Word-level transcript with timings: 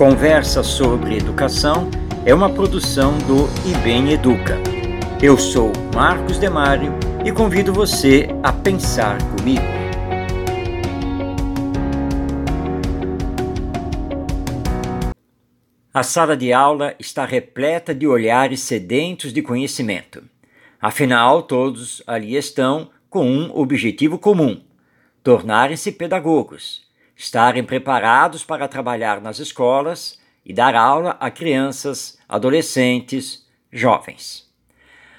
Conversa 0.00 0.62
sobre 0.62 1.18
Educação 1.18 1.90
é 2.24 2.32
uma 2.32 2.48
produção 2.48 3.18
do 3.18 3.44
IBEM 3.68 4.12
Educa. 4.12 4.56
Eu 5.22 5.36
sou 5.36 5.70
Marcos 5.94 6.38
Demário 6.38 6.90
e 7.22 7.30
convido 7.30 7.70
você 7.70 8.26
a 8.42 8.50
pensar 8.50 9.18
comigo. 9.36 9.60
A 15.92 16.02
sala 16.02 16.34
de 16.34 16.50
aula 16.50 16.94
está 16.98 17.26
repleta 17.26 17.94
de 17.94 18.06
olhares 18.06 18.60
sedentos 18.60 19.34
de 19.34 19.42
conhecimento. 19.42 20.24
Afinal, 20.80 21.42
todos 21.42 22.02
ali 22.06 22.36
estão 22.36 22.88
com 23.10 23.30
um 23.30 23.54
objetivo 23.54 24.18
comum: 24.18 24.62
tornarem-se 25.22 25.92
pedagogos 25.92 26.88
estarem 27.20 27.62
preparados 27.62 28.42
para 28.42 28.66
trabalhar 28.66 29.20
nas 29.20 29.38
escolas 29.38 30.18
e 30.42 30.54
dar 30.54 30.74
aula 30.74 31.18
a 31.20 31.30
crianças, 31.30 32.18
adolescentes, 32.26 33.46
jovens. 33.70 34.50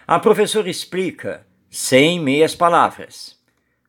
A 0.08 0.18
professora 0.18 0.68
explica, 0.68 1.46
sem 1.70 2.20
meias 2.20 2.56
palavras. 2.56 3.40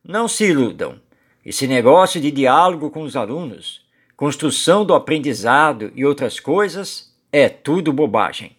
Não 0.05 0.29
se 0.29 0.45
iludam. 0.45 1.01
Esse 1.43 1.67
negócio 1.67 2.21
de 2.21 2.31
diálogo 2.31 2.91
com 2.91 3.01
os 3.01 3.17
alunos, 3.17 3.81
construção 4.15 4.85
do 4.85 4.93
aprendizado 4.93 5.91
e 5.95 6.05
outras 6.05 6.39
coisas 6.39 7.17
é 7.33 7.49
tudo 7.49 7.95
bobagem. 7.95 8.55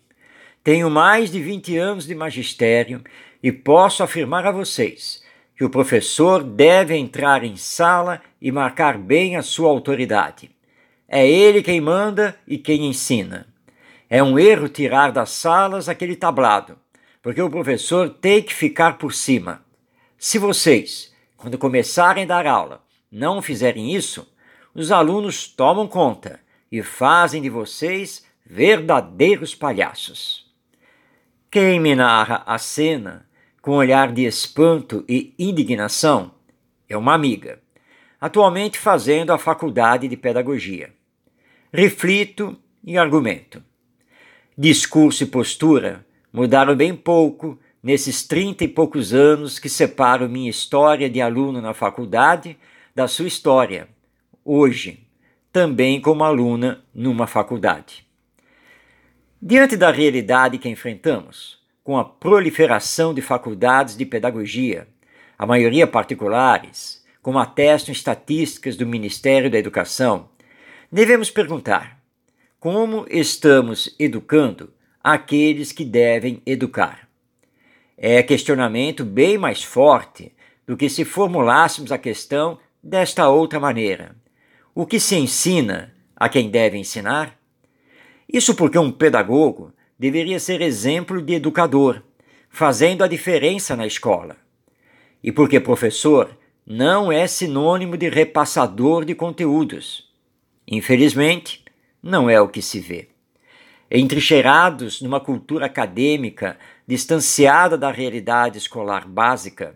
Tenho 0.63 0.89
mais 0.89 1.31
de 1.31 1.39
20 1.39 1.77
anos 1.77 2.08
de 2.08 2.16
magistério 2.16 3.03
e 3.41 3.52
posso 3.52 4.02
afirmar 4.02 4.47
a 4.47 4.52
vocês 4.52 5.23
que 5.55 5.63
o 5.63 5.70
professor 5.70 6.43
deve 6.43 6.95
entrar 6.95 7.44
em 7.44 7.55
sala 7.55 8.22
e 8.41 8.52
marcar 8.52 8.97
bem 8.97 9.36
a 9.36 9.41
sua 9.41 9.69
autoridade. 9.69 10.52
É 11.08 11.28
ele 11.28 11.61
quem 11.61 11.80
manda 11.80 12.38
e 12.47 12.58
quem 12.58 12.88
ensina. 12.88 13.47
É 14.09 14.22
um 14.22 14.38
erro 14.38 14.67
tirar 14.67 15.11
das 15.11 15.30
salas 15.30 15.88
aquele 15.88 16.16
tablado, 16.16 16.78
porque 17.22 17.41
o 17.41 17.50
professor 17.50 18.09
tem 18.09 18.41
que 18.41 18.53
ficar 18.53 18.97
por 18.97 19.13
cima. 19.13 19.63
Se 20.17 20.38
vocês, 20.38 21.13
quando 21.38 21.58
começarem 21.58 22.23
a 22.23 22.28
dar 22.28 22.47
aula, 22.47 22.83
não 23.11 23.41
fizerem 23.41 23.94
isso, 23.94 24.28
os 24.73 24.91
alunos 24.91 25.47
tomam 25.47 25.88
conta 25.88 26.39
e 26.72 26.81
fazem 26.81 27.41
de 27.41 27.50
vocês 27.50 28.25
verdadeiros 28.45 29.53
palhaços. 29.53 30.52
Quem 31.52 31.80
me 31.80 31.94
narra 31.94 32.41
a 32.47 32.58
cena 32.58 33.28
com 33.64 33.78
olhar 33.78 34.11
de 34.11 34.25
espanto 34.25 35.06
e 35.08 35.33
indignação 35.39 36.33
é 36.89 36.97
uma 36.97 37.14
amiga, 37.14 37.61
atualmente 38.19 38.78
fazendo 38.78 39.31
a 39.31 39.38
faculdade 39.38 40.06
de 40.06 40.17
pedagogia. 40.17 40.94
Reflito 41.72 42.58
e 42.84 42.97
argumento. 42.97 43.64
Discurso 44.58 45.23
e 45.23 45.28
postura 45.28 46.06
mudaram 46.31 46.75
bem 46.75 46.94
pouco 46.94 47.58
nesses 47.81 48.28
trinta 48.28 48.66
e 48.66 48.67
poucos 48.67 49.14
anos 49.14 49.58
que 49.59 49.69
separam 49.69 50.28
minha 50.28 50.50
história 50.50 51.09
de 51.09 51.22
aluno 51.22 51.61
na 51.61 51.73
faculdade 51.73 52.58
da 52.94 53.08
sua 53.08 53.28
história, 53.28 53.88
hoje, 54.44 55.08
também 55.53 56.02
como 56.02 56.25
aluna 56.25 56.84
numa 56.94 57.28
faculdade. 57.28 58.06
Diante 59.41 59.78
da 59.78 59.89
realidade 59.89 60.58
que 60.58 60.67
enfrentamos, 60.67 61.62
com 61.84 61.98
a 61.98 62.06
proliferação 62.06 63.14
de 63.14 63.22
faculdades 63.22 63.98
de 63.98 64.06
pedagogia, 64.06 64.88
a 65.38 65.45
maioria 65.45 65.86
particulares, 65.86 67.03
como 67.22 67.40
atestam 67.40 67.92
estatísticas 67.92 68.78
do 68.78 68.86
Ministério 68.86 69.52
da 69.52 69.58
Educação, 69.58 70.30
devemos 70.91 71.30
perguntar: 71.30 72.00
como 72.59 73.06
estamos 73.09 73.94
educando 74.00 74.74
aqueles 75.03 75.72
que 75.72 75.84
devem 75.84 76.41
educar? 76.46 77.07
É 77.97 78.24
questionamento 78.24 79.03
bem 79.03 79.38
mais 79.38 79.63
forte 79.63 80.34
do 80.66 80.78
que 80.78 80.90
se 80.90 81.03
formulássemos 81.03 81.91
a 81.91 81.97
questão 81.97 82.57
desta 82.81 83.28
outra 83.28 83.59
maneira: 83.59 84.16
o 84.74 84.86
que 84.86 85.00
se 85.00 85.16
ensina 85.16 85.94
a 86.16 86.30
quem 86.30 86.50
deve 86.50 86.78
ensinar? 86.78 87.38
Isso 88.31 88.56
porque 88.56 88.80
um 88.80 88.91
pedagogo 88.91 89.74
deveria 90.03 90.38
ser 90.38 90.62
exemplo 90.62 91.22
de 91.22 91.36
educador, 91.36 92.03
fazendo 92.50 93.06
a 93.06 93.08
diferença 93.08 93.74
na 93.74 93.88
escola. 93.88 94.36
E 95.24 95.31
porque 95.31 95.62
professor 95.62 96.38
não 96.68 97.09
é 97.09 97.25
sinônimo 97.25 97.96
de 97.96 98.09
repassador 98.09 99.06
de 99.06 99.16
conteúdos. 99.16 100.12
Infelizmente, 100.68 101.63
não 102.02 102.30
é 102.30 102.42
o 102.42 102.50
que 102.50 102.62
se 102.62 102.81
vê. 102.81 103.08
Entrincheirados 103.90 105.02
numa 105.02 105.22
cultura 105.22 105.68
acadêmica 105.68 106.58
distanciada 106.86 107.78
da 107.78 107.90
realidade 107.90 108.58
escolar 108.58 109.08
básica 109.08 109.74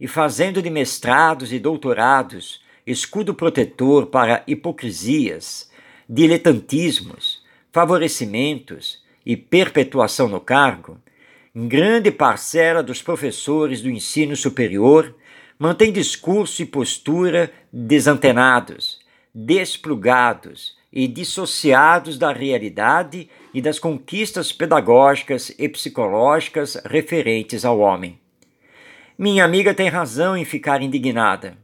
e 0.00 0.08
fazendo 0.08 0.60
de 0.60 0.68
mestrados 0.68 1.52
e 1.52 1.60
doutorados 1.60 2.60
escudo 2.84 3.34
protetor 3.34 4.06
para 4.06 4.42
hipocrisias, 4.48 5.70
diletantismos, 6.08 7.44
favorecimentos 7.70 9.08
e 9.24 9.36
perpetuação 9.36 10.28
no 10.28 10.40
cargo, 10.40 10.98
grande 11.54 12.10
parcela 12.10 12.82
dos 12.82 13.02
professores 13.02 13.80
do 13.80 13.90
ensino 13.90 14.36
superior 14.36 15.14
mantém 15.58 15.92
discurso 15.92 16.62
e 16.62 16.66
postura 16.66 17.52
desantenados, 17.72 18.98
desplugados 19.34 20.76
e 20.92 21.06
dissociados 21.06 22.18
da 22.18 22.32
realidade 22.32 23.28
e 23.52 23.60
das 23.60 23.78
conquistas 23.78 24.52
pedagógicas 24.52 25.52
e 25.58 25.68
psicológicas 25.68 26.80
referentes 26.84 27.64
ao 27.64 27.78
homem. 27.78 28.18
Minha 29.18 29.44
amiga 29.44 29.74
tem 29.74 29.88
razão 29.88 30.36
em 30.36 30.44
ficar 30.44 30.82
indignada. 30.82 31.56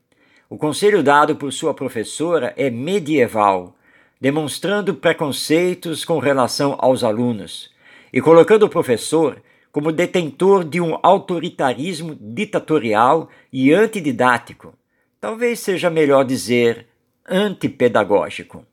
O 0.49 0.57
conselho 0.57 1.03
dado 1.03 1.35
por 1.35 1.53
sua 1.53 1.75
professora 1.75 2.53
é 2.57 2.71
medieval 2.71 3.76
demonstrando 4.21 4.95
preconceitos 4.95 6.05
com 6.05 6.19
relação 6.19 6.77
aos 6.79 7.05
alunos 7.05 7.71
e 8.13 8.21
colocando 8.21 8.65
o 8.65 8.69
professor 8.69 9.43
como 9.71 9.93
detentor 9.93 10.65
de 10.65 10.81
um 10.81 10.99
autoritarismo 11.03 12.17
ditatorial 12.19 13.29
e 13.53 13.75
antididático. 13.75 14.73
Talvez 15.21 15.61
seja 15.61 15.91
melhor 15.91 16.25
dizer 16.25 16.87
antipedagógico. 17.29 18.65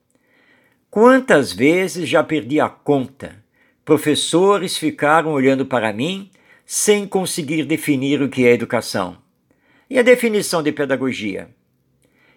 Quantas 0.90 1.52
vezes 1.52 2.08
já 2.08 2.24
perdi 2.24 2.60
a 2.60 2.70
conta? 2.70 3.44
Professores 3.84 4.78
ficaram 4.78 5.32
olhando 5.32 5.66
para 5.66 5.92
mim 5.92 6.30
sem 6.66 7.06
conseguir 7.06 7.66
definir 7.66 8.22
o 8.22 8.30
que 8.30 8.46
é 8.46 8.54
educação. 8.54 9.18
E 9.90 10.00
a 10.00 10.04
definição 10.04 10.64
de 10.64 10.72
pedagogia? 10.72 11.50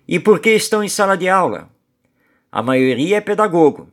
E 0.09 0.19
por 0.19 0.41
que 0.41 0.51
estão 0.51 0.83
em 0.83 0.89
sala 0.89 1.17
de 1.17 1.29
aula? 1.29 1.71
A 2.57 2.63
maioria 2.63 3.19
é 3.19 3.21
pedagogo, 3.21 3.91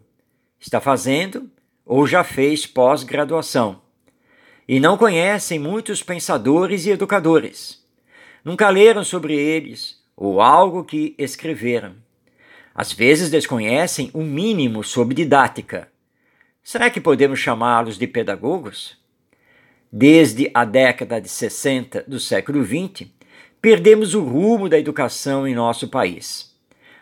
está 0.57 0.79
fazendo 0.79 1.51
ou 1.85 2.07
já 2.07 2.23
fez 2.23 2.65
pós-graduação. 2.65 3.81
E 4.65 4.79
não 4.79 4.97
conhecem 4.97 5.59
muitos 5.59 6.01
pensadores 6.01 6.85
e 6.85 6.91
educadores. 6.91 7.83
Nunca 8.41 8.69
leram 8.69 9.03
sobre 9.03 9.35
eles 9.35 10.01
ou 10.15 10.39
algo 10.39 10.85
que 10.85 11.13
escreveram. 11.17 11.95
Às 12.73 12.93
vezes 12.93 13.29
desconhecem 13.29 14.09
o 14.13 14.19
um 14.19 14.25
mínimo 14.25 14.81
sobre 14.81 15.13
didática. 15.13 15.89
Será 16.63 16.89
que 16.89 17.01
podemos 17.01 17.39
chamá-los 17.39 17.97
de 17.97 18.07
pedagogos? 18.07 18.97
Desde 19.91 20.49
a 20.53 20.63
década 20.63 21.19
de 21.19 21.27
60 21.27 22.05
do 22.07 22.17
século 22.17 22.63
XX, 22.63 23.09
perdemos 23.61 24.15
o 24.15 24.23
rumo 24.23 24.69
da 24.69 24.79
educação 24.79 25.45
em 25.45 25.53
nosso 25.53 25.89
país. 25.89 26.52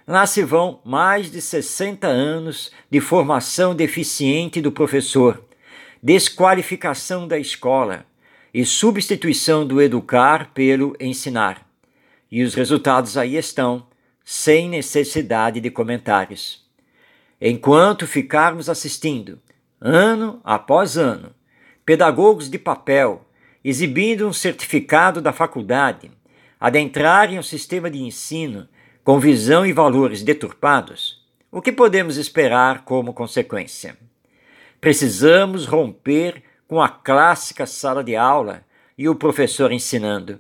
Lá 0.07 0.25
se 0.25 0.44
vão 0.44 0.81
mais 0.83 1.31
de 1.31 1.42
60 1.42 2.07
anos 2.07 2.71
de 2.89 3.00
formação 3.00 3.75
deficiente 3.75 4.59
do 4.62 4.71
professor, 4.71 5.44
desqualificação 6.01 7.27
da 7.27 7.38
escola 7.38 8.06
e 8.53 8.65
substituição 8.65 9.65
do 9.65 9.81
educar 9.81 10.51
pelo 10.53 10.95
ensinar. 11.00 11.65
E 12.31 12.44
os 12.44 12.56
resultados 12.56 13.18
aí 13.18 13.36
estão, 13.38 13.86
sem 14.24 14.69
necessidade 14.69 15.59
de 15.59 15.69
comentários. 15.69 16.65
Enquanto 17.39 18.07
ficarmos 18.07 18.69
assistindo, 18.69 19.39
ano 19.80 20.39
após 20.44 20.98
ano, 20.98 21.33
pedagogos 21.86 22.50
de 22.50 22.57
papel 22.57 23.25
exibindo 23.63 24.27
um 24.27 24.33
certificado 24.33 25.21
da 25.21 25.31
faculdade, 25.31 26.12
adentrarem 26.59 27.38
o 27.38 27.44
sistema 27.44 27.89
de 27.89 28.01
ensino 28.01 28.68
com 29.03 29.19
visão 29.19 29.65
e 29.65 29.74
valores 29.74 30.21
deturpados, 30.21 31.21
o 31.51 31.62
que 31.62 31.71
podemos 31.71 32.18
esperar 32.18 32.86
como 32.86 33.13
consequência? 33.13 33.98
Precisamos 34.80 35.65
romper 35.65 36.44
com 36.68 36.81
a 36.81 36.88
clássica 36.88 37.65
sala 37.65 38.03
de 38.03 38.15
aula 38.15 38.63
e 38.98 39.09
o 39.09 39.15
professor 39.15 39.71
ensinando. 39.71 40.39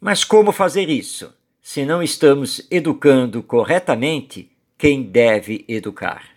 Mas 0.00 0.24
como 0.24 0.50
fazer 0.50 0.88
isso 0.88 1.32
se 1.62 1.84
não 1.84 2.02
estamos 2.02 2.66
educando 2.70 3.42
corretamente 3.42 4.50
quem 4.76 5.02
deve 5.02 5.64
educar? 5.68 6.34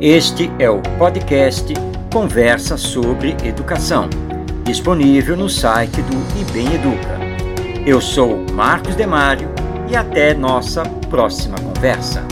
Este 0.00 0.50
é 0.58 0.70
o 0.70 0.80
podcast 0.98 1.74
Conversa 2.12 2.76
sobre 2.76 3.36
Educação, 3.44 4.10
disponível 4.64 5.36
no 5.36 5.48
site 5.48 6.02
do 6.02 6.40
IBEM 6.40 6.74
Educa. 6.74 7.20
Eu 7.86 8.00
sou 8.00 8.44
Marcos 8.52 8.96
Demário 8.96 9.48
e 9.88 9.94
até 9.94 10.34
nossa 10.34 10.82
próxima 11.08 11.56
conversa. 11.60 12.26